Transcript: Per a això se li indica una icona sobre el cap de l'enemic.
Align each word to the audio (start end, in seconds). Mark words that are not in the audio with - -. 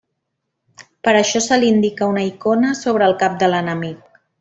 Per 1.07 1.11
a 1.11 1.19
això 1.19 1.43
se 1.49 1.61
li 1.65 1.71
indica 1.75 2.09
una 2.15 2.25
icona 2.33 2.75
sobre 2.83 3.11
el 3.13 3.19
cap 3.25 3.41
de 3.45 3.55
l'enemic. 3.57 4.07